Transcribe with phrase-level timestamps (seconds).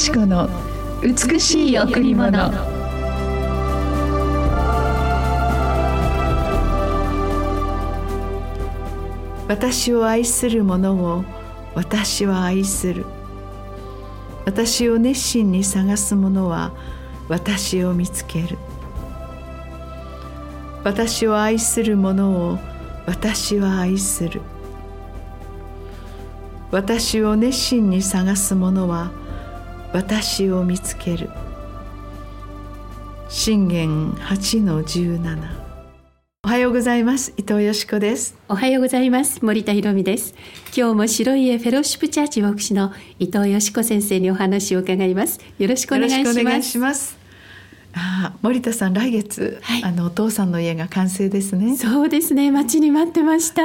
[0.00, 0.48] し子の
[1.02, 2.32] 美しい贈り物。
[9.46, 11.22] 私を愛する者を
[11.74, 13.04] 私は愛する。
[14.46, 16.72] 私を熱心に探す者は
[17.28, 18.56] 私を見つける。
[20.82, 22.58] 私を愛する者を
[23.06, 24.40] 私は愛する。
[26.70, 29.29] 私を熱心に探す者は私
[30.52, 31.28] を見つける。
[33.28, 35.50] 信玄八の十七。
[36.42, 37.32] おはようございます。
[37.36, 38.36] 伊藤よしこです。
[38.48, 39.44] おはようございます。
[39.44, 40.34] 森田博美です。
[40.76, 45.40] 今日も白い家フェローシップチャーチ牧師の伊藤よしこ先生にお話を伺います。
[45.58, 47.19] よろしくお願いします
[47.94, 51.76] あ森田さん来月、はい、あのお父さんの家が完成ですね。
[51.76, 52.50] そうですね。
[52.50, 53.62] 待ちに待ってました。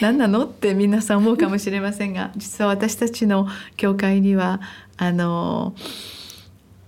[0.00, 4.60] 何なのって皆さん思うかもしれませんが実は私たちの教会には
[4.96, 5.74] あの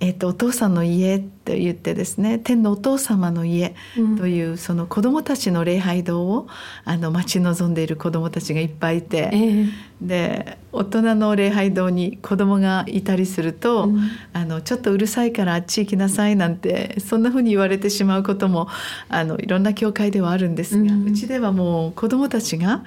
[0.00, 3.74] えーと、お父さんの家と言ってですね天のお父様の家
[4.16, 6.46] という、うん、その子どもたちの礼拝堂を
[6.84, 14.00] あの待ち望んでいる子どもたちがいっぱいいて、えー、で大人の礼拝堂に子どもがいたりすると、うん、
[14.32, 18.68] あのちょっとうるさいからあっち行きなさいなんてそんなふうに言われてしまうことも
[19.08, 22.84] あのいろんな教会ではあるんですが、うん、うちではもう子どもたちが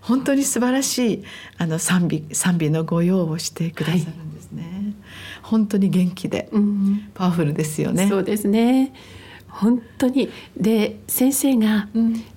[0.00, 1.24] 本当に素晴らしい
[1.58, 4.62] あの賛美賛美の御用をしてくださるんですね。
[4.62, 4.71] はい
[5.52, 6.48] 本当に元気で、
[7.12, 8.08] パワフルですよね。
[8.08, 8.94] そうですね。
[9.48, 10.30] 本当に。
[10.56, 11.88] で先生が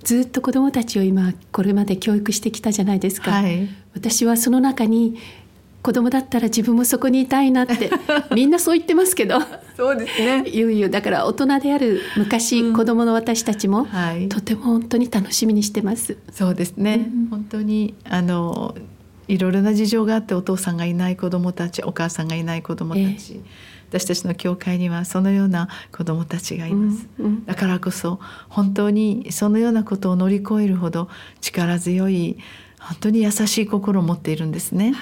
[0.04, 5.18] ずっと子どもたちを今これまで教育してきたじゃないですか、はい、私はその中に
[5.82, 7.90] 子供だったら自分もそこにいたいなって
[8.36, 9.40] みんなそう言ってますけど。
[9.78, 10.44] そうですね。
[10.50, 16.18] いよいよだから大人である昔、うん、子供の私たちも、はい、とても本当に楽しみにしてます。
[16.34, 18.76] そうですね、うん、本当にあの
[19.28, 23.42] いろいろな事情があってお父さんがいない子どもたちお母さんがいない子どもたち、えー、
[23.90, 28.20] 私たちの教会にはそのような子どもたちがいます、うんうん、だからこそ
[28.50, 31.10] 本当にそのようなことを乗り越えるほど
[31.42, 32.38] 力強い
[32.80, 34.92] 本当に優しい心を持っているんですね。
[34.92, 34.96] はい、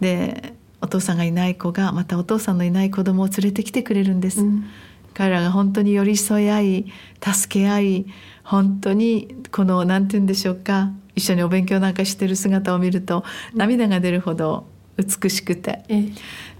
[0.00, 4.42] でお父さんがいない子がまたお父さんのいない子供を連れてきてくれるんです。
[4.42, 4.66] うん、
[5.14, 6.86] 彼らが本当に寄り添い合い
[7.22, 8.06] 助け合い
[8.42, 14.66] 本当にこの何て言うんでしょうか一緒にお勉強なんかしてる姿を見ると涙が出るほど
[14.96, 15.82] 美しくて、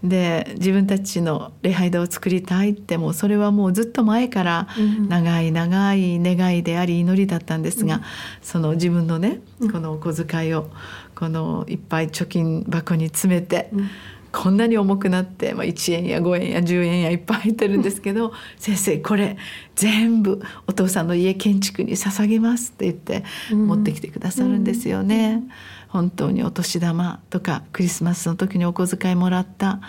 [0.02, 4.68] で自分たちの礼拝堂を作りたいってもうそれはもうずっと前から
[5.08, 8.02] 長い長い願いであり祈りだったんですが、うん、
[8.42, 9.40] その自分のね
[9.72, 10.68] このお小遣いを
[11.14, 13.70] このいっぱい貯金箱に詰めて。
[13.72, 13.88] うん
[14.34, 19.36] こんなに重くなって、まあ、1円や5円や10円やいっぱい入ってるんですけど「先生これ
[19.76, 23.24] 全部お父さんの家建築に捧げます」って言って
[23.54, 25.42] 持ってきてくださるんですよね。
[25.42, 25.50] うん。
[25.94, 29.80] 本当にお年玉とかクリスマスの時にお小遣いもらった、うん、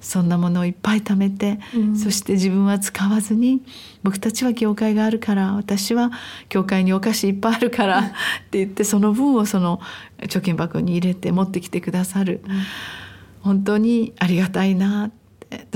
[0.00, 3.62] そんなものをいっぱい貯めて、うん、そして自分は使わずに
[4.02, 6.10] 僕たちは教会があるから私は
[6.48, 8.02] 教会にお菓子いっぱいあるからっ
[8.50, 9.80] て言ってその分をその
[10.22, 12.42] 貯金箱に入れて持ってきてくださる。
[13.44, 15.22] うん本当にありがたいなって。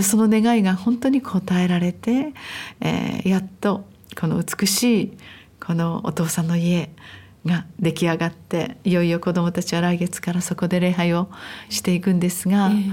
[0.03, 2.32] その願いが本当に応えられて、
[2.81, 3.84] えー、やっと
[4.19, 5.19] この美しい
[5.60, 6.91] このお父さんの家
[7.44, 11.28] が出来上がっていよいよ子どもたちは来月からそこで礼拝を
[11.69, 12.91] していくんですが、えー、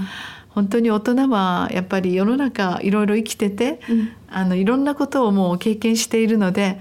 [0.50, 6.78] 本当に大人はやっぱり世の中いろいろ生きてて、うん、あのいろんなことをもう経験しているので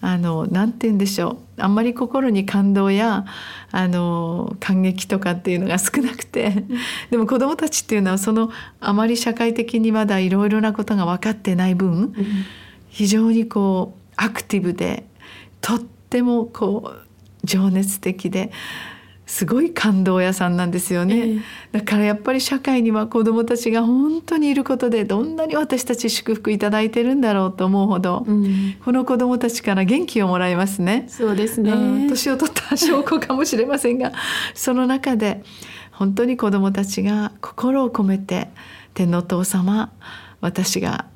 [0.00, 1.62] あのなんて言うんでしょう。
[1.62, 3.24] あんまり心に感動や
[3.72, 6.64] あの感激とかっていうのが 少なくて。
[7.10, 12.14] でも子どもたちっていうのはそのあまり社会的にまだいろいろなことが分かってない分
[12.88, 15.06] 非常にこうアクティブで
[15.60, 18.50] とってもこう情熱的で
[19.26, 21.42] すごい感動屋さんなんですよね、えー、
[21.72, 31.06] だからやっぱり社会には子どもたちが本当にいることでどんなに私たち祝福いただいてるんだろうと思うほど、うん、この子どもたちから元気をもらいますね。
[31.08, 31.72] そうですね、
[32.08, 34.12] 年を取った証拠かもしれませんが
[34.54, 35.42] その中で
[35.90, 38.48] 本当に子どもたちが心を込めて
[38.94, 39.92] 天皇父様
[40.40, 41.06] 私が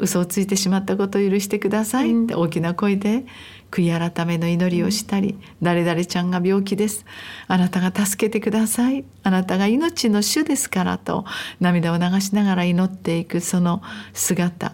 [0.00, 3.24] 嘘をついてしまったことを許してくださいって大きな声で
[3.70, 7.04] 悔い改めの祈りをしたり、誰々ちゃんが病気です。
[7.46, 9.04] あなたが助けてください。
[9.22, 11.24] あなたが命の主ですからと
[11.60, 13.82] 涙を流しながら祈っていくその
[14.12, 14.72] 姿。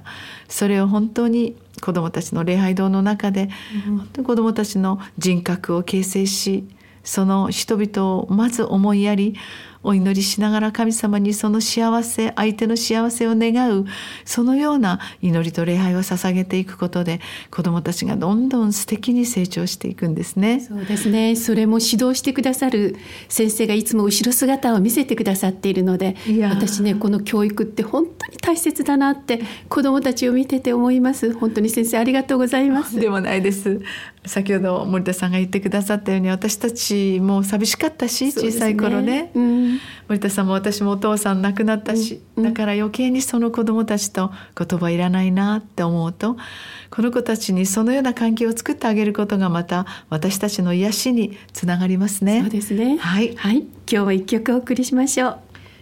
[0.48, 3.50] それを本当に子どもたちの礼拝堂の中で、
[3.86, 6.68] 本当に子どもたちの人格を形成し
[7.06, 9.36] その人々をまず思いやり
[9.82, 13.86] お祈りしながら神様にその幸せ相手の幸せを願う
[14.24, 17.20] そのような祈りと礼拝を捧げていくことで
[17.50, 20.60] 子どもたちがどんどん素敵に成長していくんですね。
[20.60, 21.36] そうですね。
[21.36, 22.96] それも指導してくださる
[23.28, 26.16] 先生がいつも後ろ姿を見せてくださっているので
[26.50, 31.32] 私ねこの教育って本当に大切だなって子どもたちを見てて思います。
[31.34, 32.98] 本当に先生ありがとうございます。
[32.98, 33.80] でもないです。
[34.24, 39.65] 先ほど森田さんが言ってくださったように私たちも寂しかったし、小さい頃ね、うん、
[40.08, 46.36] 森田さんも私もお父さん亡くなったし、うん、だから余計にその子どもたちと言葉いらないなって思うと
[46.90, 52.40] この子たちにそのような関係を作ってあげることがまた私たちの癒しにつながりますね。
[52.42, 55.38] そうですねはい、はい、今日は一曲お送りしましょう。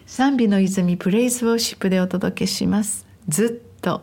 [0.06, 3.06] 賛美の泉プレイズウォーシップでお届けします。
[3.28, 4.02] ずっと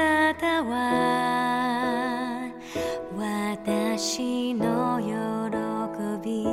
[0.00, 1.39] なたは
[4.02, 6.46] 私の喜び。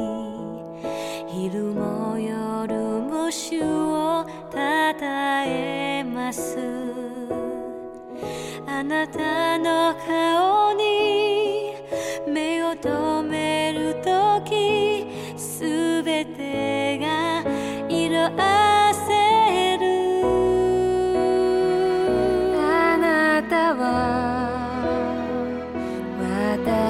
[1.30, 6.58] 昼も夜も主をたたえます。
[8.68, 11.76] あなたの顔に
[12.28, 13.17] 目を留め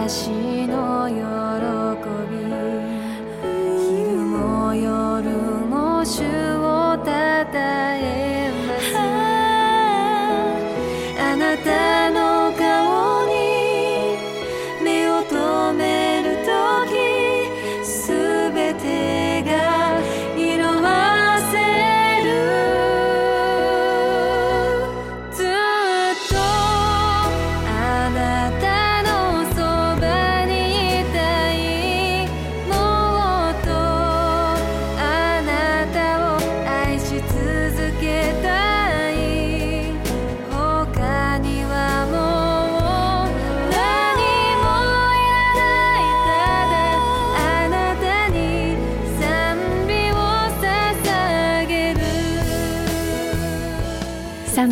[0.08, 0.67] 賛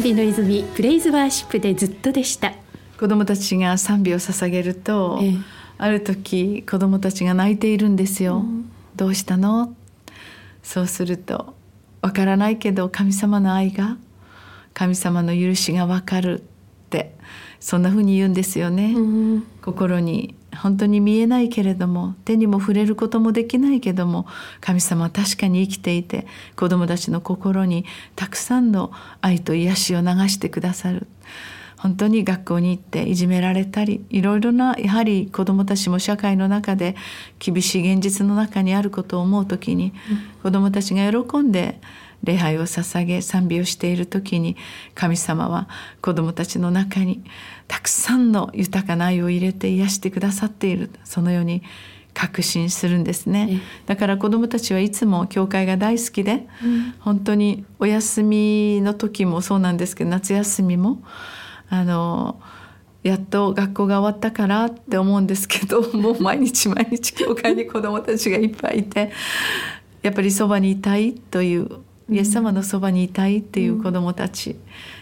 [0.06, 2.54] 美の泉プレイズワーシップでずっとでした。
[3.00, 5.34] 子供たちが賛美を捧げると、ええ、
[5.80, 9.74] ある時子供たちが泣いているんですよ、うん、どうしたの？
[10.62, 11.56] そうすると
[12.04, 13.98] わからないけど神様の愛が
[14.76, 16.44] 神様の許しがわかるっ
[16.92, 17.16] て
[17.60, 24.26] そんな風に言うんですよね、うん、心に本当に見えないけれども手にも触れることもできないけども
[24.62, 26.26] 神様は確かに生きていて
[26.56, 27.86] 子どもたちの心に
[28.16, 28.92] たくさんの
[29.22, 31.08] 愛と癒しを流してくださる。
[31.78, 36.96] 本当に学校に行っていじめられたりいろいろなやはり子どもたちも社会の中で
[37.38, 39.94] 厳しい現実の中にあることを思う時に、
[40.42, 41.80] 子どもたちが喜んで
[42.26, 44.58] 礼拝を捧げ賛美をしている時に
[44.94, 45.70] 神様は
[46.02, 47.24] 子どもたちの中に
[47.68, 50.90] たくさんの豊かな愛を入れて癒してくださっている。
[51.04, 51.64] そのように
[52.16, 53.62] 確信するんですね。
[53.86, 61.04] だから子どもたちはいつも教会が大好きで、うん、本当にお休みの時もそうなんですけど夏休みも
[61.70, 62.40] あの
[63.04, 69.12] やっと学校が終わったからって思うんですけど もう毎日毎日教会に子どもたちがいっぱいいて
[70.02, 71.70] やっぱりそばにいたいという
[72.10, 74.56] イエス様のそばにいたいっていう子どもたち、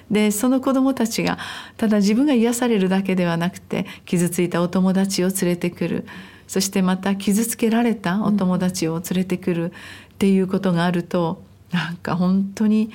[0.09, 1.37] でその子どもたちが
[1.77, 6.05] ただ自分が癒されるだけではなくて傷ついたお友達を連れてくる。
[6.47, 11.41] そしてまた傷つけられたお友達を連れてくるっていうことがあると
[11.71, 12.91] なんか本当に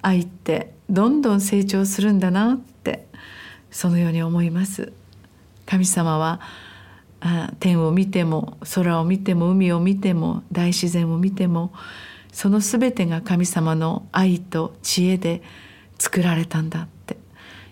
[0.00, 3.06] 愛ってどんどん成長するんだなって
[3.70, 4.92] そのように思います。
[5.66, 6.40] 神様は
[7.60, 11.72] 天を見ても空を見ても海を見ても大自然を見ても
[12.32, 15.42] その全てが神様の愛と知恵で
[15.98, 17.16] 作られたんだって。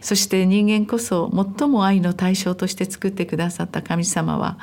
[0.01, 4.59] そして人間こそ最も愛の対象として作ってくださった神様は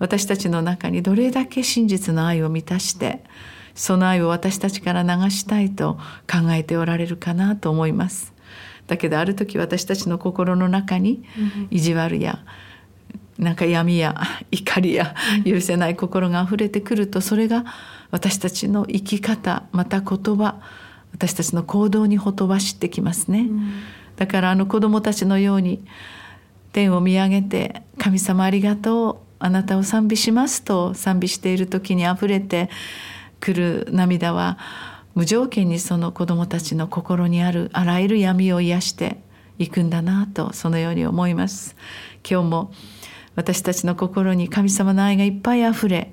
[0.00, 3.22] 私たちの中にどれだけ真実の愛を満たして
[3.74, 5.98] その愛を私たちから流したいと
[6.30, 8.32] 考えておられるかなと思います。
[8.86, 11.24] だけどある時私たちの心の中に
[11.70, 12.40] 意地悪や
[13.38, 14.20] なんか闇や
[14.50, 17.64] 怒りや許せない心があふれてくるとそれが
[18.12, 20.60] 私たちの生き方また言葉
[21.12, 23.72] 私たちの行動にほとばしってきますね、うん、
[24.14, 25.84] だからあの子供たちのように
[26.72, 32.70] 天を見上げて「神様ありがとうあなたを賛美します」と賛美している時にあふれて
[33.40, 34.58] くる涙は
[35.14, 39.18] 無条件にその子供たちの心にあるあらゆる闇を癒して
[39.58, 41.76] いくんだなとそのように思います。
[42.28, 42.72] 今日も
[43.34, 46.12] 私たちの心に神様の愛がいっぱいあふれ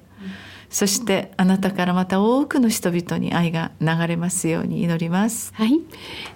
[0.70, 5.52] そしてあなたからまた多くの人々に愛が流れますように祈ります。
[5.56, 5.80] はい。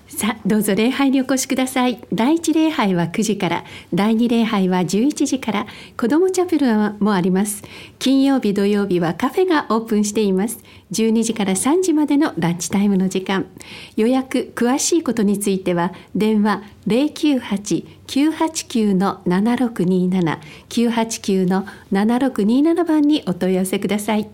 [0.08, 2.04] さあどうぞ礼拝にお越しください。
[2.14, 3.64] 第一礼拝は9時から
[3.94, 6.68] 第二礼拝は11時から子どもチャペル
[7.04, 7.64] もあります。
[8.00, 10.60] 金曜日土曜日はカフェがオープンしています。
[10.94, 13.48] 12時から3時までのランチタイムの時間。
[13.96, 24.30] 予約詳しいことについては電話098-989の7627 989の7627番にお問い合わせください。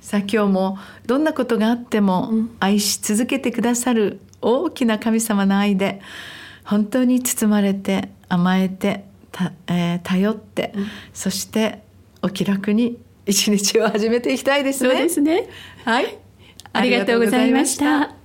[0.00, 6.02] さあ今日もどんなことがあっても愛し続けてくださる大きな神様の愛で
[6.64, 11.84] 本当に包まれて甘えてた、えー、頼って、うん、そして
[12.20, 14.90] お気楽に一日を始めていきたいですね。
[14.90, 15.48] そうですね。
[15.84, 16.18] はい。
[16.72, 18.21] ありがとうございました。